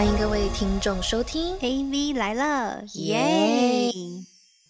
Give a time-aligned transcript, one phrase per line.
[0.00, 3.92] 欢迎各位听众收听 AV 来了，耶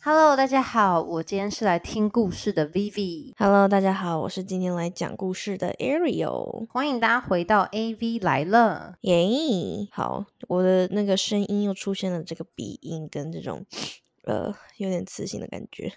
[0.02, 3.32] ！Hello，大家好，我今天是来听故事的 Vivi。
[3.38, 6.66] ！Hello，大家好，我是今天来讲故事的 Ariel。
[6.72, 8.96] 欢迎大家回到 AV 来了。
[9.02, 9.24] 耶！
[9.92, 13.64] 好，我的那个声音又出现了这个鼻音跟这种
[14.30, 15.92] 呃有点磁性的感觉，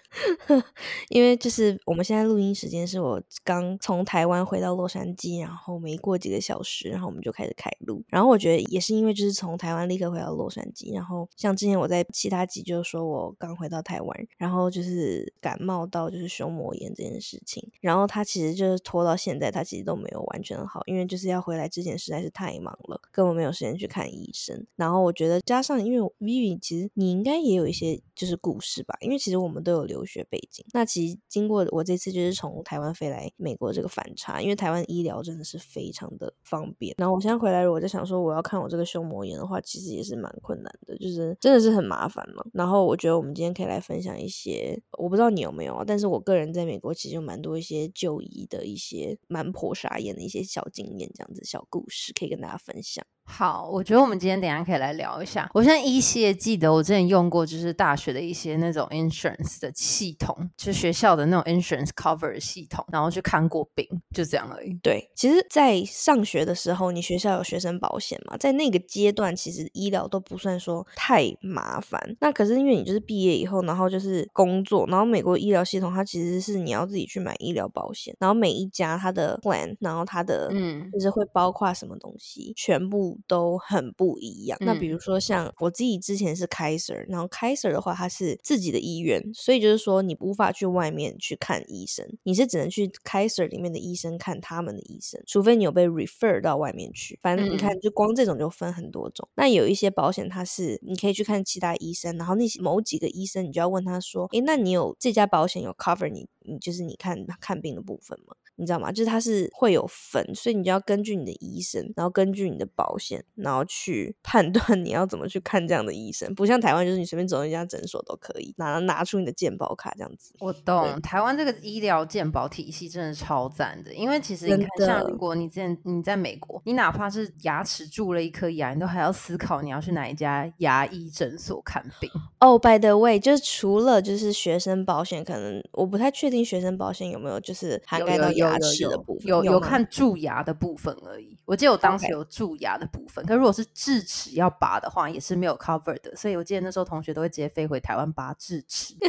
[1.08, 8.02] 因为就是我们现在录音时间是我刚从台湾回到洛杉矶，然后没过几个小时，然后我们就开始开录。
[8.08, 24.66] 然后我觉得也是因为就是从台湾立刻回到洛杉矶，然后像之前我在其他集就说我刚回到台湾，然后就是感冒到就是胸膜炎这件事情，然后他其实就是拖到现在，他其实都没有完全好，因为就是要回来之前实在是太忙了，根本没有时间去看医生。
[24.76, 30.64] 然后我觉得加上因为 Vivi 其实你应该也有一些就就是故事吧，因为其实我们都有留学背景。
[30.72, 36.94] 那其实经过我这次就是从台湾飞来美国这个反差，因为台湾医疗真的是非常的方便。
[36.96, 42.42] 然后我现在回来，我在想说我要看我这个胸膜炎的话，其实也是蛮困难的，就是真的是很麻烦嘛。
[42.54, 53.04] 然后我觉得我们今天可以来分享一些，我不知道你有没有啊，但是我个人在美国其实有蛮多一些就医的一些蛮破傻眼的一些小经验，这样子小故事可以跟大家分享。
[53.26, 55.50] 好，我觉得我们今天等一下可以来聊一下。
[55.54, 64.74] 我现在依稀地记得我之前用过，就是大学的一些那种 insurance 的系统，就是学校的那种 insurance cover 系统，然后去看过病，就这样而已。
[64.82, 68.36] 对，其实，在上学的时候，你学校有学生保险嘛？
[68.36, 72.16] 在那个阶段，其实医疗都不算说太麻烦。
[72.20, 84.58] 那可是因为你就是毕业以后，然后就是工作，然后美国医疗系统它其实是你要自己去买医疗保险，然后每一家它的 plan，然后它的嗯就是会包括什么东西，全部都很不一样。
[84.60, 97.18] 那比如说像我自己之前是 Kaiser，然后 Kaiser 的话，它是自己的医院，所以就是说你无法去外面去看医生，你是只能去 Kaiser 里面的医生看他们的医生，除非你有被 refer 到外面去。
[97.22, 99.28] 反正你看，就光这种就分很多种。
[99.36, 108.34] 那有一些保险它是你可以去看其他医生，然后那些某几个医生你就要问他说，诶，那你有这家保险有 cover 你你就是你看看病的部分吗？
[108.56, 108.92] 你知道吗？
[108.92, 116.34] 就是它是会有分，所以你就要根据你的医生，然后根据你的保险，然后去判断你要怎么去看这样的医生。
[116.34, 120.34] 不像台湾，就是你随便走一家诊所都可以拿拿出你的健保卡这样子。
[120.40, 132.10] 我懂，台湾这个医疗健保体系真的超赞的，因为其实你看，像如果你之前你在美国，你哪怕是牙齿蛀了一颗牙，你都还要思考你要去哪一家牙医诊所看病。
[132.40, 141.36] 哦、b y the way，就是除了就是学生保险，可能我不太确定学生保险有没有就是涵盖到牙齿的部分，有有吗看蛀牙的部分而已。
[141.44, 146.14] 我记得我当时有蛀牙的部分，可如果是智齿要拔的话，也是没有 cover 的。
[146.16, 148.94] 所以我记得那时候同学都会直接飞回台湾拔智齿。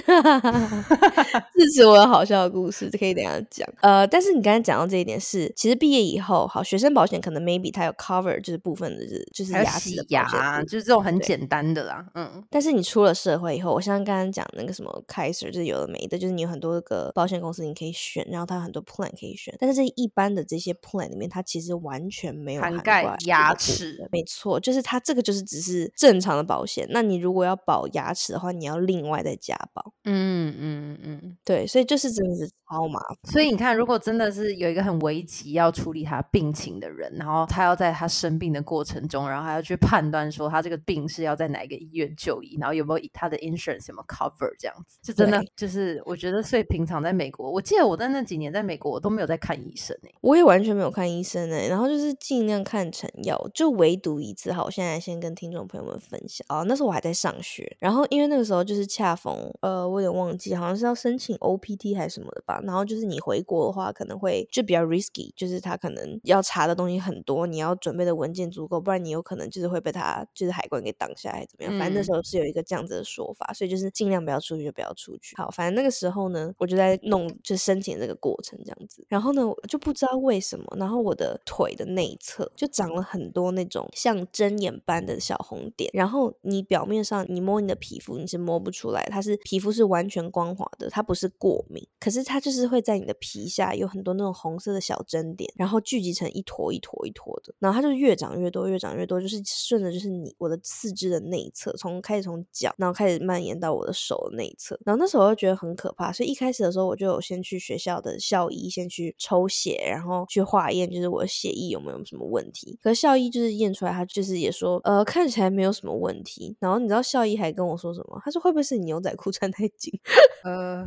[1.53, 3.68] 智齿我有好笑的故事，这可以等下讲。
[3.81, 12.06] 呃，但是你刚才讲到这一点是，其实毕业以后，好，学生保险可能 maybe 它有 cover 就是部分的，就是就是牙齿的牙，就是这种很简单的啦。
[12.16, 19.56] 嗯，但是你出了社会以后，我像刚刚讲那个什么 Kaiser，就是有的没的，就是你有很多个保险公司你可以选，然后它有很多 plan 可以选。
[19.58, 26.86] 但是这一般的这些 plan 里面，它其实完全没有涵盖牙齿没错，就是它这个就是只是正常的保险。
[26.90, 29.94] 那你如果要保牙齿的话，你要另外再加保。
[30.03, 31.38] 嗯嗯嗯。
[31.46, 33.18] 对，所以就是真的是超麻烦。
[33.31, 54.52] 所以你看，如果真的是有一个很危急要处理他病情的人，然后他要在他生病的过程中，然后还要去判断说他这个病是要在哪一个医院就医，然后有没有他的 insurance 有没有 cover 这样子，就真的就是我觉得，所以平常在美国，我记得我在那几年在美国，我都没有在看医生诶、我也完全没有看医生哎、然后就是尽量看成药，就唯独一次。
[54.52, 56.64] 好，我现在先跟听众朋友们分享哦。
[56.68, 62.55] 那时候我还在上学，然后因为那个时候就是恰逢呃，我有点忘记，好像是要申请 OPT 还是什么的吧。
[62.64, 71.80] 然后就是你回国的话，可能会就比较 risky，就是他可能要查的东西很多，你要准备的文件足够，不然你有可能就是会被他就是海关给挡下来，怎么样？
[71.80, 75.36] 反正那嗯时候是有一个这样子的说法，所以就是尽量不要出去就不要出去。
[75.38, 112.77] 好，反正那个时候呢，我就在弄就申请这个过程这样子，然后呢，我就不知道为什么，然后我的腿的内侧就长了很多那种像针眼般的小红点，然后你表面上你摸你的皮肤你是摸不出来，它是皮肤是完全光滑的，它不是过敏，可是它就是会在你的皮下有很多那种红色的小针点，然后聚集成一坨一坨一坨的，然后它就越长越多，越长越多，就是顺着就是你我的四肢的内侧，从开始从脚，然后开始蔓延到我的手的内侧，然后那时候我就觉得很可怕，所以一开始的时候我就有先去学校的校医先去抽血，然后去化验，就是我的血液有没有什么问题。
[112.83, 116.56] 可是校医就是验出来，他就是也说，呃，看起来没有什么问题。
[116.59, 118.21] 然后你知道校医还跟我说什么？
[118.24, 119.91] 他说会不会是你牛仔裤穿太紧？
[120.45, 120.86] 呃，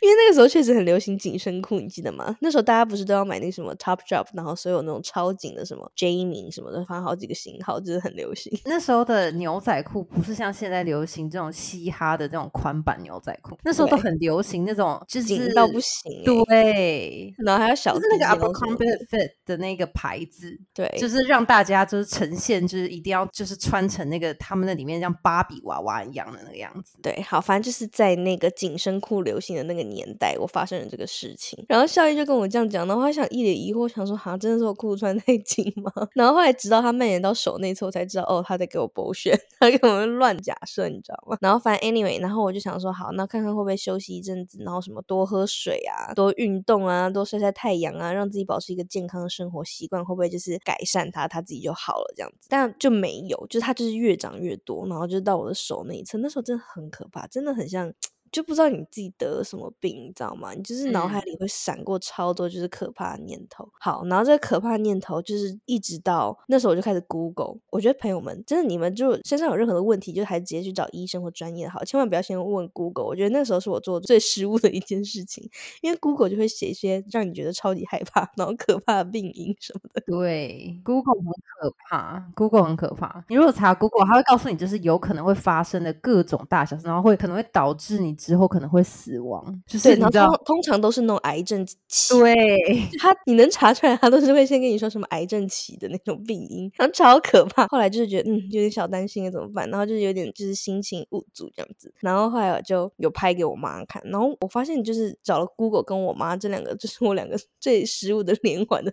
[0.00, 2.36] 因为那个时候确实流行紧身裤，你记得吗？
[2.40, 8.52] 那时候大家不是都要买那什么 Top Drop，然后所有那种超紧的什么 Jamie 什么的，反正好几个型号，就是很流行。
[8.64, 26.98] 那时候的牛仔裤不是像现在流行这种嘻哈的这种宽版牛仔裤，那时候都很流行那种就是紧到不行、欸，对，然后还有小就是那个弟弟 Abercrombie Fit 的那个牌子，对，就是让大家就是呈现，就是一定要就是穿成那个他们那里面像芭比娃娃一样的那个样子。
[27.02, 31.64] 对，好，反正就是在那个紧身裤流行的那个年代，我发生了这个事情。
[31.68, 35.92] 然后校医就跟我这样讲，然后他想一脸疑惑，想说哈，真的是我裤子穿太紧吗？
[36.14, 41.36] 然后后来直到他蔓延到手内侧，我才知道哦，他在给我剥削， 他给我们乱假设，你知道吗？
[41.40, 52.46] 然后反正 anyway，然后我就想说好，那看看会不会休息一阵子，然后什么多喝水啊，多运动啊，多晒晒太阳啊，让自己保持一个健康的生活习惯，会不会就是改善它，他自己就好了这样子？
[52.50, 57.92] 但就没有，就是它就是越长越多，然后就到我的手那一侧，那时候真的很可怕，真的很像。
[58.32, 60.52] 就不知道你自己得了什么病，你知道吗？
[60.52, 63.68] 你就是脑海嗯里会闪过超多就是可怕的念头。
[63.80, 67.56] 好，然后这个可怕的念头就是一直到那时候我就开始 Google。
[67.70, 73.04] 我觉得朋友们，真的你们就身上有任何的问题，就还是直接去找医生或专业的好，千万不要先问 Google。
[73.04, 75.48] 我觉得那时候是我做的最失误的一件事情，
[75.80, 80.02] 因为 Google 就会写一些让你觉得超级害怕、然后可怕的病因什么的。
[80.06, 81.24] 对，Google 很
[81.60, 83.24] 可怕，Google 很可怕。
[83.28, 90.10] 你如果查 Google，它会告诉你就是有可能会发生的各种大小事，然后会可能会导致你之后可能会死亡，就是通，
[90.44, 92.34] 通常都是那种癌症期对，
[93.00, 97.66] 他你能查出来，他都是会先跟你说什么癌症期的那种病因，然后超可怕。
[97.68, 101.90] 后来就是觉得嗯有点小担心了怎么办，然后就是有点就是心情无助这样子。
[102.00, 108.92] 然后后来我就有拍给我妈看，然后我发现就是找了 Google 跟我妈这两个，就是我两个最失误的连环的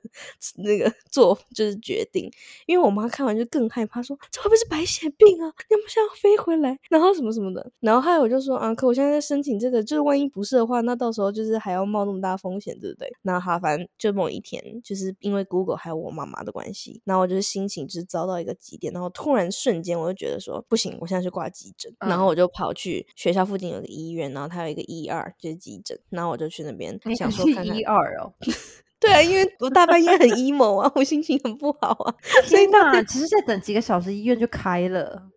[0.56, 2.32] 那个做就是决定，
[2.66, 5.52] 因为我妈看完就更害怕，说这会不会是白血病啊？
[5.70, 7.70] 你们现在要飞回来，然后什么什么的。
[7.82, 13.12] 然后后来我就说啊，可我现在在申请这个，就是万一不是的话，那到时候就是还要冒那么大风险，对不对？
[13.24, 27.84] 那哈，反正就某一天，就是因为 Google 还有我妈妈的关系，然后我就是心情就是遭到一个极点，然后突然瞬间我就觉得说不行，我现在去挂急诊，然后嗯我就跑去学校附近有个医院，然后它有一个 ER 就是急诊，然后我就去那边想说看看去一。
[27.84, 28.34] 二哦，
[29.00, 32.16] 对啊，因为我大半夜很 emo 啊， 我心情很不好啊，
[32.46, 33.02] 所以天哪！
[33.04, 35.30] 其实再等几个小时，医院就开了。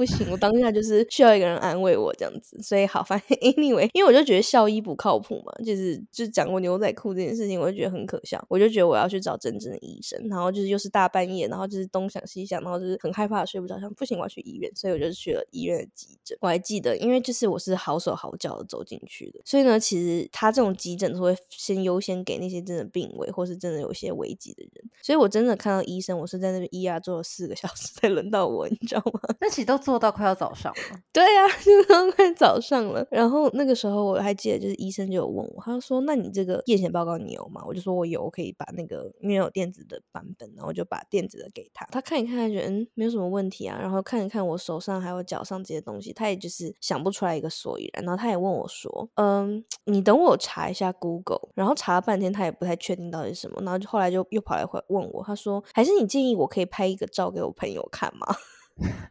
[0.00, 16.38] 不行，我当下就是需要一个人安慰我这样子，所以好，反正 anyway，因为我就觉得校医不靠谱嘛，就是就讲过牛仔裤这件事情，我就觉得很可笑，我就觉得我要去找真正的医生，然后就是又是大半夜，然后就是东想西想，然后就是很害怕睡不着，想不行，我要去医院，所以我就去了医院的急诊。
[16.40, 29.20] 我还记得，因为就是我是好手好脚的走进去的，所以呢，其实他这种急诊都会先优先给那些真的病危或是真的有些危急的人，所以我真的看到医生，我是在那边 ER 坐了四个小时才轮到我，你知道吗？
[29.38, 31.00] 那其实都做到快要早上了。
[31.12, 33.04] 对呀、 就是快早上了。
[33.10, 41.84] 然后那个时候我还记得，就是医生就有问我，他就说：“那你这个验血报告你有吗？”我就说我有，我可以把那个因为有电子的版本，然后我就把电子的给他。
[41.86, 43.76] 他看一看，他觉得嗯没有什么问题啊。
[43.80, 48.04] 然后看一看我手上还有脚上这些东西，他也就是想不出来一个所以然。
[48.04, 53.60] 然后他也问我说：“嗯，你等我查一下 Google。”然后查了半天，他也不太确定到底是什么。
[53.62, 58.26] 然后就后来就又跑来问我，他说：“还是你建议我可以拍一个照给我朋友看吗？”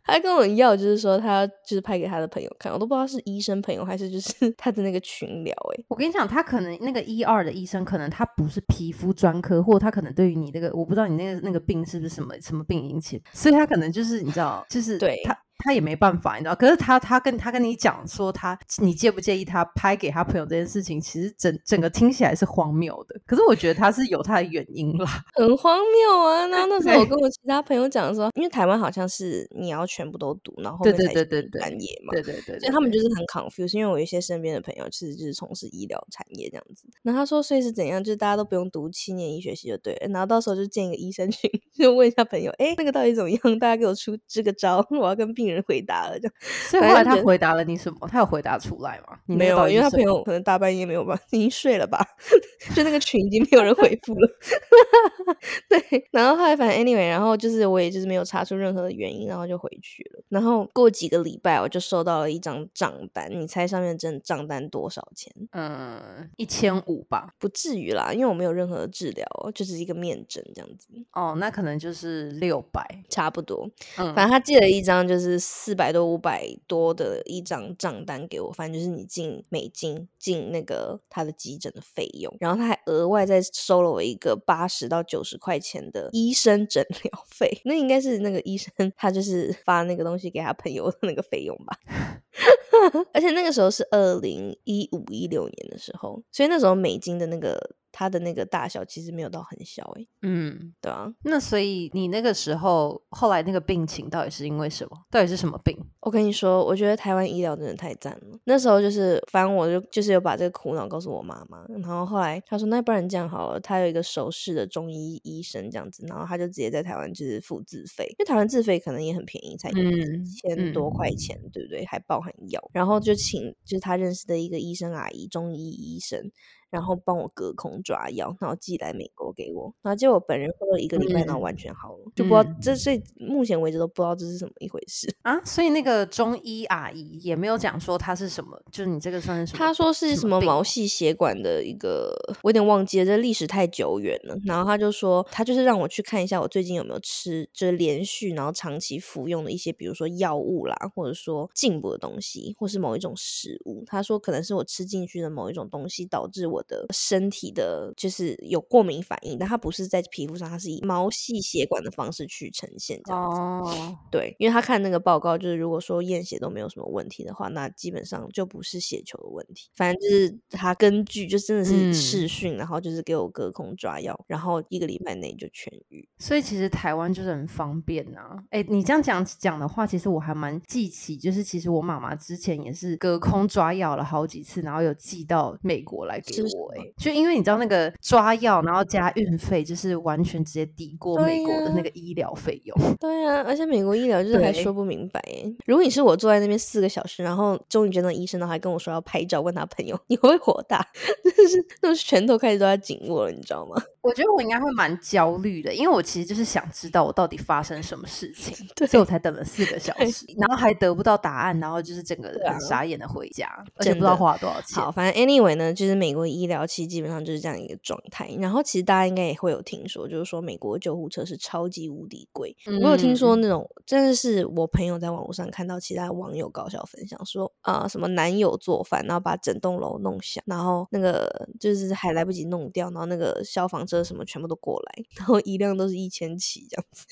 [0.04, 16.56] 他跟我要，就是说他就是拍给他的朋友看，我都不知道是医生朋友还是就是 他的那个群聊、欸，我跟你讲，他可能那个一二的医生，可能他不是皮肤专科，或者他可能对于你那个，我不知道你那个那个病是不是什么什么病引起的，所以他可能就是你知道，就是对他他也没办法，你知道。
[16.56, 23.20] 可是他他跟他跟你讲说他你介不介意他拍给他朋友这件事情，其实整整个听起来是荒谬的。
[23.26, 25.06] 可是我觉得他是有他的原因啦。
[25.36, 26.48] 很荒谬啊。
[26.48, 36.88] 然后那时候我跟我其他朋友讲说，因为台湾好像是你要全部都读，然后后对对对对对专业嘛，对对对所以他们就是很 confused，因为我有一些身边的朋友其实就是从事医疗产业这样子。
[37.04, 38.02] 然后他说，所以是怎样？
[38.02, 43.60] 就是大家都不用读七年医学系就对了，然后到时候就建一个医生群， 就问一下朋友，哎，那个到底怎么样？
[43.60, 46.34] 大家给我出支个招，我要跟病人回答了这样。
[46.70, 48.08] 所以后来他回答了你什么？
[48.08, 49.18] 他有回答出来吗？
[49.26, 52.06] 你没有，因为他朋友可能大半夜没有吧， 已经睡了吧，
[52.76, 54.30] 就那个群已经没有人回复了。
[55.70, 60.24] 对，然后后来反正 anyway，然后就是我也就是没有查出任何的原因，然后就回去了。
[60.30, 65.32] 然后过几个礼拜，我就收到了一张账单，你猜上面真账单多少钱？
[65.52, 67.34] 嗯一千五吧。
[67.40, 72.80] 不至于啦，因为我没有任何的治疗哦，就是一个面诊这样子，哦，那可能就是六百。
[73.08, 73.70] 差不多。
[73.98, 91.78] 嗯，反正他寄了一张就是四百多、五百多的一张账单给我，反正就是你进美金进那个他的急诊的费用，然后他还额外再收了我一个八十到九十块钱的医生诊疗费，那应该是那个医生他就是发那个东西给他朋友的那个费用吧。
[93.14, 97.76] 而且那个时候是二零一五一六年的时候，所以那时候美金的那个。
[97.92, 101.12] 它的那个大小其实没有到很小诶，嗯，对啊。
[101.24, 104.92] 那所以你那个时候后来那个病情到底是因为什么？
[105.10, 105.76] 到底是什么病？
[106.02, 108.40] 我跟你说，我觉得台湾医疗真的太赞了。
[108.46, 121.84] 那时候就是，反正我就就是有把这个苦恼告诉我妈妈，然后后来她说，那不然这样好了，她有一个熟识的中医医生这样子，然后他就直接在台湾就是付自费，因为台湾自费可能也很便宜，才一千多块钱，对不对？
[121.86, 126.32] 还包含药，然后就请就是他认识的一个医生阿姨，中医医生。
[126.70, 135.44] 然后帮我隔空抓药，然后寄来美国给我，然后结果本人喝了一个礼拜，然后完全好了，就不知道这这目前为止都不知道这是什么一回事啊！
[135.44, 139.58] 所以那个中医阿姨也没有讲说它是什么，就是你这个算是什么？
[139.58, 144.38] 他说是什么毛细血管的一个，我有点忘记了，这历史太久远了。
[144.46, 153.84] 然后他就说，他就是让我去看一下我最近有没有吃，就是连续然后长期服用的一些，比如说药物啦，或者说进补的东西，或是某一种食物。
[153.88, 156.59] 他说可能是我吃进去的某一种东西导致我。
[156.64, 163.40] 的身体的，就是有过敏反应，但它不是在皮肤上，它是以毛细血管的方式去呈现这样子。
[163.40, 169.70] 哦对，因为他看那个报告，就是如果说验血都没有什么问题的话，那基本上就不是血球的问题。
[169.76, 176.08] 反正就是他根据就真的是视讯，然后就是给我隔空抓药，然后一个礼拜内就痊愈。
[176.18, 178.20] 所以其实台湾就是很方便呐。
[178.50, 186.49] 哎，你这样讲讲的话，其实我还蛮记起，就是其实我妈妈之前也是隔空抓药了好几次，然后有寄到美国来给我。
[186.98, 192.78] 就因为你知道那个抓药，然后加运费，就是完全直接抵过美国的那个医疗费用。
[193.00, 195.44] 对啊，而且美国医疗就是还说不明白哎。
[195.66, 200.86] 如果你是我坐在那边四个小时，然后终于见到医生，然后还跟我说要拍照，问他朋友， 你会火大？
[201.24, 203.82] 真的是，那拳头开始都在紧握了，你知道吗？
[204.02, 208.56] 我觉得我应该会蛮焦虑的，因为我其实就是想知道我到底发生什么事情，
[208.88, 214.82] 所以我才等了四个小时，然后还得不到答案，然后就是整个人傻眼的回家，而且不知道花了多少钱。
[214.82, 218.30] 好，反正 anyway 呢，就是美国医疗期基本上就是这样一个状态。
[218.40, 222.56] 然后其实大家应该也会有听说，就是说美国救护车是超级无敌贵。
[222.84, 233.80] 我有听说那种真的是我朋友在网络上看到其他网友搞笑分享说啊，什么男友做饭，然后把整栋楼弄响，然后那个就是还来不及弄掉，然后那个消防。
[233.90, 237.08] 车什么全部都过来，然后一辆都是一千起这样子，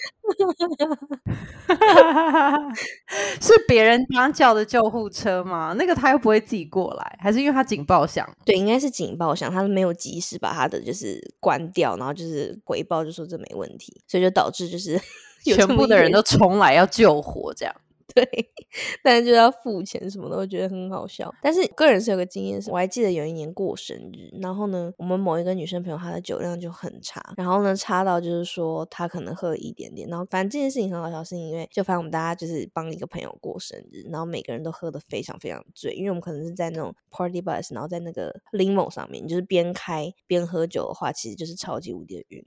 [3.42, 5.74] 是别人刚叫的救护车吗？
[5.76, 8.30] 那个他又不会自己过来，还是因为他警报响？
[8.46, 15.00] 对，应该是警报响，他没有及时把他的就是关掉，然后就是回报就说这没问题，所以就导致就是
[15.44, 17.76] 全部的人都重来要救火这样。
[18.16, 18.26] 对，
[19.04, 21.34] 但是就要付钱什么的，我觉得很好笑。
[21.42, 42.44] 但是个人是有个经验，是我还记得有一年过生日，然后呢，我们某一个女生朋友她的酒量就很差，然后呢差到就是说她可能喝了一点点，然后反正这件事情很好笑，是因为就反正我们大家就是帮一个朋友过生日，然后每个人都喝的非常非常醉，因为我们可能是在那种 party bus，然后在那个 limo 上面，就是边开边喝酒的话，其实就是超级无敌的晕。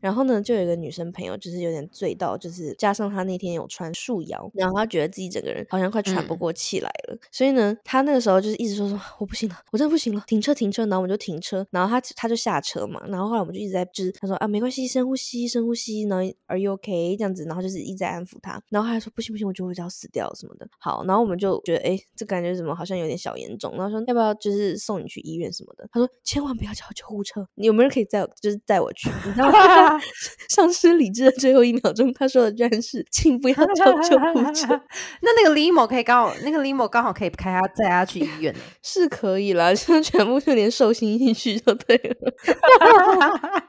[0.00, 5.14] 然后呢，就有一个女生朋友就是有点醉到，就是加上她那天有穿束腰，然后她觉得。
[5.14, 20.66] 自己整个人好像快喘不过气来了，所以呢，他那个时候就是一直说说我不行了，我真的不行了，停车停车，然后我们就停车，然后他他就下车嘛，然后后来我们就一直在就是他说啊没关系，深呼吸深呼吸，然后 Are you OK 这样子，然后就是一直在安抚他，然后他还说不行不行，我觉得我要死掉什么的。
[20.80, 25.86] 好，然后我们就觉得哎，这感觉怎么好像有点小严重，然后说要不要就是送你去医院什么的？
[25.92, 29.10] 他说千万不要叫救护车，有没有人可以载就是载我去？
[29.24, 30.00] 你知道吗？
[30.48, 34.80] 丧失 理智的最后一秒钟，他说的居然是请不要叫救护车。
[35.22, 42.14] 那那个 limo 可以刚好，那个 limo 刚好可以开他载他去医院， 是可以啦，就全部就连寿星进去就对了。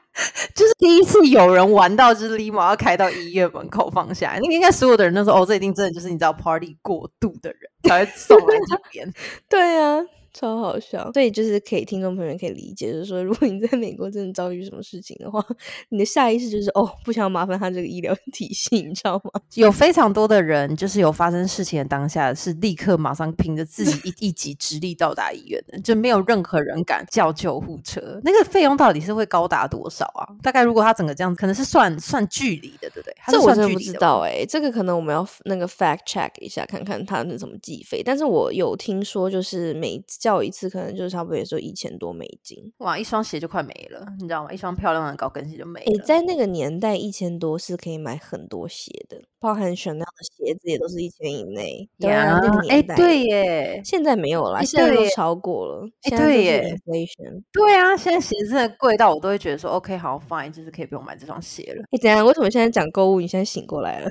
[0.54, 9.12] 就是第一次有人玩到，就是 limo 要开到医院门口放下，那个应该所有的人都说，哦，这一定真的就是你知道 party 过度的人才会送来这边。
[9.48, 10.00] 对啊。
[10.36, 15.42] 超好笑，所以就是可以听众朋友可以理解，就是说，如果你在美国真的遭遇什么事情的话，
[15.88, 19.40] 你的下意识就是哦，不想麻烦他这个医疗体系，你知道吗？
[19.56, 28.20] 有非常多的人，就是有发生事情的当下，是立刻马上凭着自己一一己之力到达医院的，就没有任何人敢叫救护车。
[28.22, 30.28] 那个费用到底是会高达多少啊？
[30.42, 33.14] 大概如果他整个这样子，可能是算算距离的，对不对？
[33.28, 38.02] 这我真的不知道哎，这个可能我们要那个 fact check 一下，看看他是怎么计费。
[38.04, 44.52] 但是我有听说，就是每叫一次可能就差不多也就一千多美金，哇，一双鞋就快没了，你知道吗？
[44.52, 46.04] 一双漂亮的高跟鞋就没了。
[46.04, 49.22] 在那个年代，一千多是可以买很多鞋的。
[49.38, 50.06] 包含 Chanel 的
[50.36, 51.88] 鞋子也都是一千以内。
[52.00, 52.96] 对啊，那个哎，年代。
[52.96, 55.88] 对耶，现在没有了现在都超过了。
[56.10, 57.44] 哎对耶 inflation。
[57.52, 61.84] 对啊，现在鞋子真的贵到我都会觉得说，OK，好 fine，就是可以不用买这双鞋了。
[61.92, 62.26] 你怎样？
[62.26, 64.10] 为什么现在讲购物，你现在醒过来了？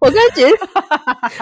[0.00, 0.52] 我刚才觉得，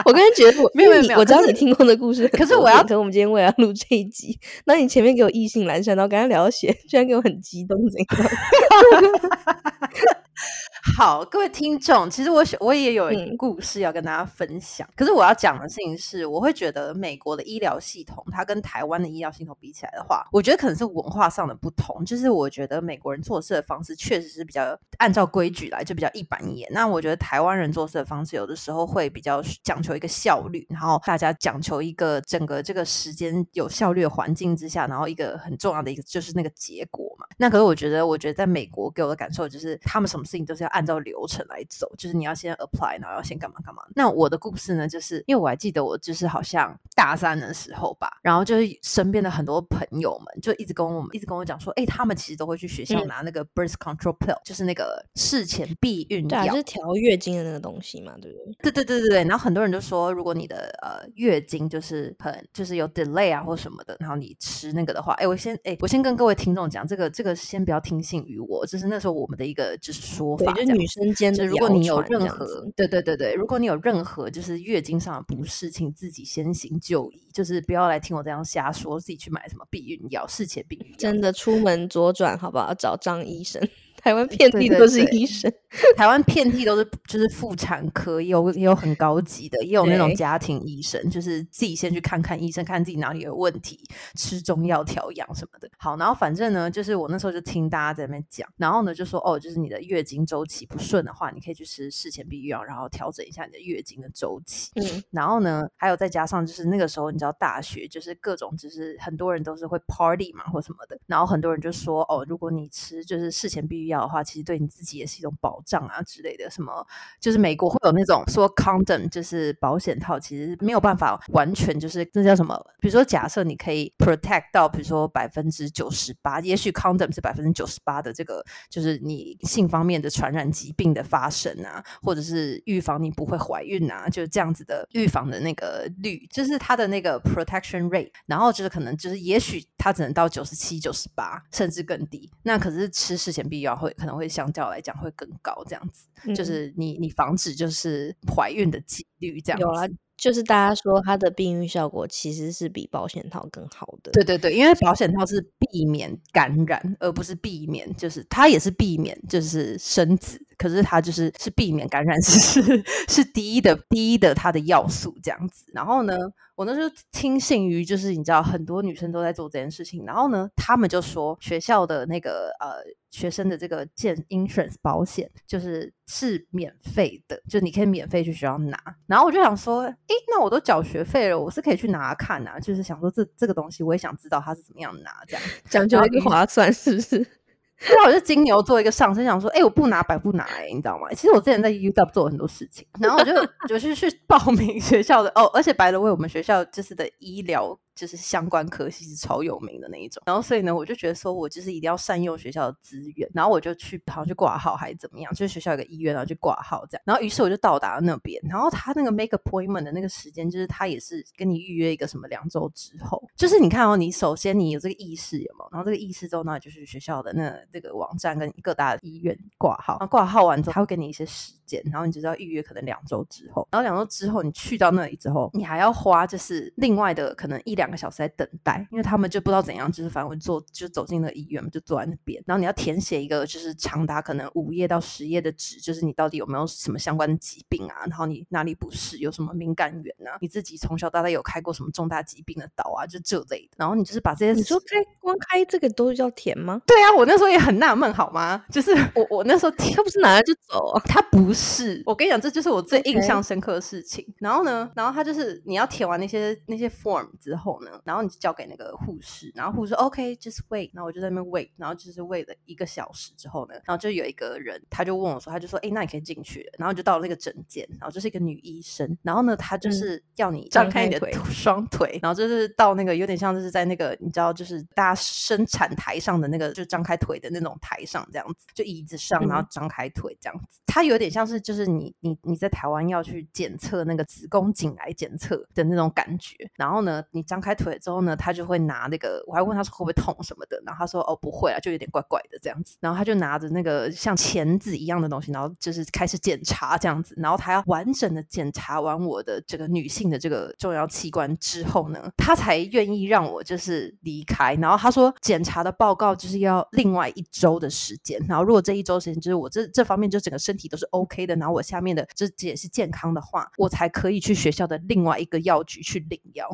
[0.05, 8.07] 我刚才觉得我没有没有我知道你听过的故事可是我要可是我们今天为了要录这一集，那你前面给我意兴阑珊，然后刚才聊到血，居然给我很激动，怎样？
[10.83, 14.89] 好，各位听众，其实我想我也有一个嗯故事要跟大家分享。
[14.97, 22.03] 可是我要讲的事情是，我会觉得美国的医疗系统，它跟台湾的医疗系统比起来的话，我觉得可能是文化上的不同。
[22.05, 26.69] 就是我觉得美国人做事的方式确实是比较按照规矩来，就比较一板一眼。
[26.73, 37.27] 那我觉得台湾人做事的方式，有的时候会比较讲求一个效率，然后大家讲求一个整个这个时间有效率的环境之下，然后一个很重要的一个就是那个结果嘛。
[37.37, 43.83] 那可是我觉得，我觉得在美国给我的感受就是，他们什么事情都是要按照流程来走，就是你要先 apply，然后要先干嘛干嘛。
[43.95, 56.71] 那我的故事呢，就是因为我还记得我就是好像大三的时候吧，然后就是身边的很多朋友们就一直跟我们一直跟我讲说，哎，他们其实都会去学校嗯拿那个 birth control pill，、就是那个事前避孕对啊，药就是。
[56.71, 58.71] 调月经的那个东西嘛，对不对？
[58.71, 80.97] 对对对对对，然后很多人就说，如果你的呃月经就是很就是有 delay 啊或什么的，然后你吃那个的话，哎，我先哎，我先跟各位听众讲，这个这个先不要听信于我，这是那时候我们的一个就是说，法，女生间的如果你有任何，对对对对，如果你有任何就是月经上的不适，请自己先行就医，就是不要来听我这样瞎说，自己去买什么避孕药、事前避孕药。
[80.99, 82.75] 真的出门左转好不好？
[82.75, 83.61] 找张医生，
[84.03, 85.53] 台湾遍地都是对医生。
[85.97, 93.79] 台湾遍地都是就是妇产科，也有也有很高级的，也有那种家庭医生，就是自己先去看看医生，看自己哪里有问题，
[94.17, 95.71] 吃中药调养什么的。
[95.79, 104.73] 好，然后反正呢，就是我那时候就听大家在那边讲，然后呢就说哦，就是你的月经周期不顺的话，你可以去吃事前避孕药，然后调整一下你的月经的周期。
[104.75, 116.49] 嗯，然后呢，还有再加上就是那个时候，你知道大学就是各种就是很多人都是会 party 嘛或什么的，然后很多人就说哦，如果你吃就是事前避孕要的话，其实对你自己也是一种保障啊之类的。
[116.51, 116.87] 什么
[117.21, 122.59] 就是美国会有那种说 condom 就是保险套，其实没有办法完全就是那叫什么？
[122.81, 142.31] 比如说假设你可以 protect 到比如说百分之九十八，也许 condom 是百分之九十八的这个就是你性方面的传染疾病的发生啊，或者是预防你不会怀孕啊，就是这样子的预防的那个率，就是它的那个 protection rate，然后就是可能就是也许它只能到九十七、九十八，甚至更低。
[142.43, 149.63] 那可是吃事前必要会可能会相较来讲会更高，这样子，就嗯是你你防止就是怀孕的几率这样子。
[149.63, 154.13] 有啊，就是大家说它的避孕效果其实是比保险套更好的。
[154.13, 165.65] 对对对，因为保险套是避免感染，而不是避免，就是它也是避免就是生子，可是它就是是避免感染，是是是第一的第一的它的要素这样子。
[165.73, 166.15] 然后呢，
[166.55, 172.77] 我那时候听信于就是你知道很多女生都在做这件事情，然后呢，他们就说学校的那个呃
[173.11, 178.79] 学生的这个健 insurance 保险就是是免费的，就你可以免费去学校拿。
[179.07, 185.43] 然后我就想说，诶，那我都缴学费了，我是可以去拿看啊，就是想说这这个东西我也想知道它是怎么样拿这样。
[185.69, 187.19] 讲究一个划算，是不是？
[187.81, 191.09] 对啊，我就金牛座一个上升，想说，哎、我不拿白不拿、欸，你知道吗？
[191.15, 193.33] 其实我之前在 UW 做很多事情，然后我就
[193.67, 215.69] 就是去报名学校的哦，而且白了为我们学校就是的医疗就是相关科系是超有名的那一种，然后所以呢，我就觉得说我就是一定要善用学校的资源，然后我就去好像去挂号还是怎么样，就是学校有个医院，然后去挂号这样，然后于是我就到达了那边，然后他那个 make appointment 的那个时间，就是他也是跟你预约一个什么两周之后，就是你看哦，你首先你有这个意识有没有？
[215.73, 246.81] 然后这个意识之后，那就是学校的那这个网站跟各大医院挂号，然后挂号完之后，他会给你一些时间，然后你就是要预约可能两周之后，然后两周之后你去到那里之后，你还要花就是另外的可能一两个小时在等待，因为他们就不知道怎样，就是反正我坐就走进了医院嘛，就坐在那边，然后你要填写一个就是长达可能五页到十页的纸，就是你到底有没有什么相关的疾病啊，然后你哪里不适，有什么敏感源啊，你自己从小到大有开过什么重大疾病的刀啊，就这类的，然后你就是把这些你说开光开这个都要填吗？
[246.87, 248.65] 对啊，我那时候也很纳闷，好吗？
[248.71, 251.03] 就是 我我那时候他不是拿了就走啊？
[251.07, 254.27] 他不是，我跟你讲，这就是我最印象深刻的事情。
[254.39, 316.69] 然后呢，然后他就是你要填完那些那些 form 之后后呢，然后你就交给那个护士，然后护士说 OK，just wait，然后我就在那边 wait，然后就是为了一个小时之后呢，然后就有一个人他就问我说，他就说，哎，那你可以进去了，然后就到了那个诊间，然后就是一个女医生，然后呢，她就是要你张开你的双腿，然后就是到那个有点像就是在那个你知道就是大家生产台上的那个就张开腿的那种台上这样子，就椅子上，然后张开腿这样子，它有点像是就是你你你在台湾要去检测那个子宫颈癌检测的那种感觉，然后呢，你张开腿之后呢，他就会拿那个，我还问他说会不会痛什么的，然后他说哦不会啊，就有点怪怪的这样子，然后他就拿着那个像钳子一样的东西，然后就是开始检查这样子，然后他要完整的检查完我的这个女性的这个重要器官之后呢，他才愿意让我就是离开，然后他说检查的报告就是要另外一周的时间，然后如果这一周时间就是我这这方面就整个身体都是 OK 的，然后我下面的这这也是健康的话，我才可以去学校的另外一个药局去领药。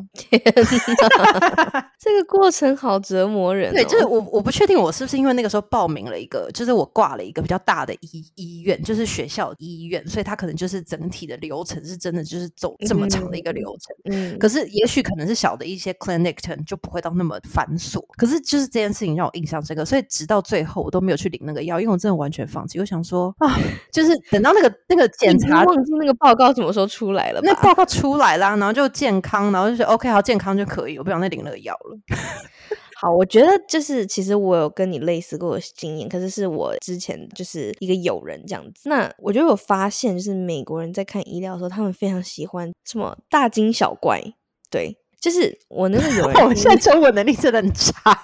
[1.98, 3.72] 这个过程好折磨人。
[3.72, 13.96] 对，就是我我不确定我是不是因为那个时候报名了一个，就是我挂了一个比较大的医医院，就是学校医院，所以他可能就是整体的流程是真的就是走这么长的一个流程。
[14.12, 18.04] 嗯，可是也许可能是小的一些 clinic 就不会到那么繁琐。
[18.16, 22.78] 可是就是这件事情让我印象深刻，所以直到最后我都没有去领那个药，因为我真的完全放弃。
[22.78, 23.56] 我想说啊，
[23.92, 27.40] 就是等到那个那个 检查，忘记那个报告什么时候出来了？
[27.42, 31.98] 那报告出来啦，然后就健康，然后就是 OK，好健康就可以，我不想再领那个药了。
[32.98, 38.88] 好，我觉得就是其实我有跟你类似过的经验，可是是我之前就是一个友人这样子。
[38.88, 44.22] 那我觉得我发现，就是美国人在看医疗的时候，他们非常喜欢什么大惊小怪。
[44.70, 48.18] 对，就是我那个友人， 我现在中文能力真的很差。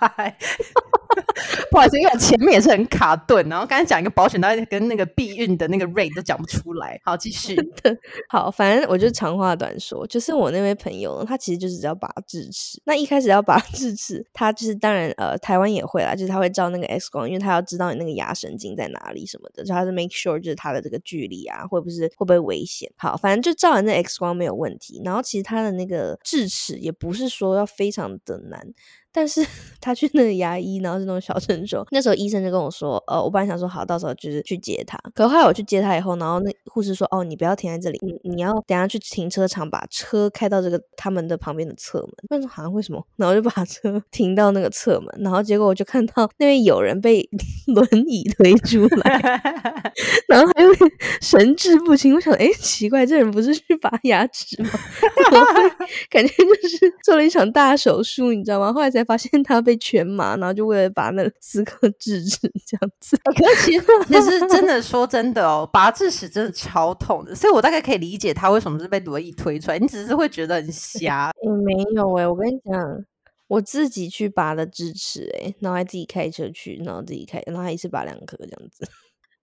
[1.71, 7.01] 不好意思，因为前面也是很卡顿，然后刚才讲一个保险单跟那个避孕的那个 rate 都讲不出来。
[7.05, 7.57] 好，继续。
[8.29, 12.81] 好，反正我就长话短说，就是我那位朋友，他其实就是只要拔智齿。
[12.85, 22.91] 那一开始要拔智齿，他就是当然呃，台湾也会啦，就是他会照那个 X 光，因为他要知道你那个牙神经在哪里什么的，就他是 make sure 就是他的这个距离啊，会不是会不会危险。
[22.97, 25.01] 好，反正就照完那 X 光没有问题。
[25.05, 28.61] 然后其实他的那个智齿也不是说要非常的难。
[29.13, 29.45] 但是
[29.81, 31.85] 他去那个牙医，然后是那种小诊所。
[31.91, 34.97] 那时候医生就跟我说：“呃，我本来想说好，到时候就是去接他。
[35.13, 43.05] 可后来我去接他以后，然后那护士说：‘哦，你不要停在这里，你你要等下去停车场把车开到这个他们的旁边的侧门。’那时候好像为什么？
[43.17, 47.29] 然后就把 车停到那个侧门，然后结果我就看到那边有人被
[47.75, 49.21] 轮椅推出来，
[50.29, 50.89] 然后还有点
[51.21, 52.15] 神志不清。
[52.15, 54.71] 我想，哎，奇怪，这人不是去拔牙齿吗？
[56.09, 58.73] 感觉就是做了一场大手术，你知道吗？
[58.73, 59.02] 后来才。
[59.05, 63.17] 发现他被全麻，然后就为了拔那 四颗智齿这样子。
[63.25, 69.79] 可是其实其实 真的说真的哦，拔智齿真的超痛的，所以我大概可以理解他为什么是被轮椅推出来。
[69.79, 71.31] 你只是会觉得很瞎。
[71.65, 73.05] 没有哎，我跟你讲，
[73.49, 78.87] 我自己去拔了智齿哎，然后还自己开车去，然后自己开，然后还一次拔两颗这样子。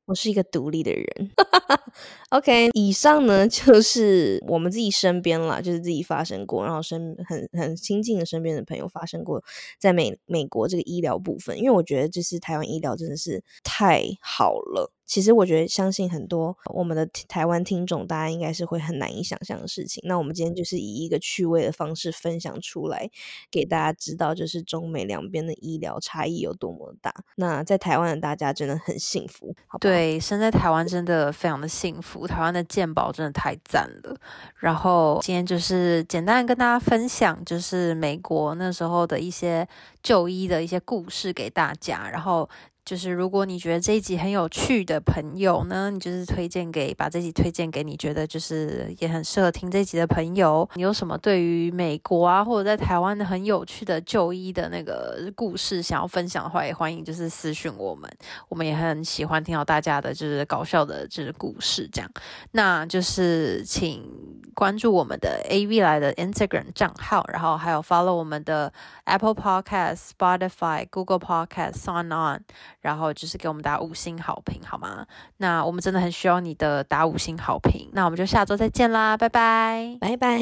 [0.10, 1.06] 我是一个独立的人。
[2.32, 9.44] OK，以上呢 就是我们自己身边啦，就是自己发生过，然后身很很亲近的身边的朋友发生过
[9.78, 14.92] 在美美国这个医疗部分，因为我觉得就是台湾医疗真的是太好了。
[15.10, 20.04] 其实我觉得，相信很多我们的台湾听众，大家应该是会很难以想象的事情。
[20.06, 23.10] 那我们今天就是以一个趣味的方式分享出来，
[23.50, 27.12] 给大家知道，就是中美两边的医疗差异有多么大。
[27.38, 32.28] 那在台湾的大家真的很幸福，对，生在台湾真的非常的幸福。
[32.28, 34.16] 台湾的健保真的太赞了。
[34.58, 39.68] 然后今天就是简单跟大家分享，就是美国那时候的一些
[40.04, 42.08] 就医的一些故事给大家。
[42.08, 42.48] 然后。
[42.90, 50.68] 就是如果你觉得这一集很有趣的朋友呢，你就是推荐给把这集推荐给你觉得就是也很适合听这集的朋友。
[50.74, 58.12] 你有什么对于美国啊或者在台湾的很有趣的就医的那个故事想要分享的话，也欢迎就是私讯我们，
[58.48, 62.10] 我们也很喜欢听到大家的就是搞笑的就是故事这样。
[62.54, 64.04] 那就是请
[64.56, 68.74] 关注我们的 AV 来的 Instagram 账号，然后还有 follow 我们的
[69.04, 72.42] Apple Podcast、Spotify、Google Podcast、s o n On。
[72.82, 75.06] 然后就是给我们打五星好评，好吗？
[75.38, 77.90] 那我们真的很需要你的打五星好评。
[77.94, 80.40] 那我们就下周再见啦，拜拜，拜拜。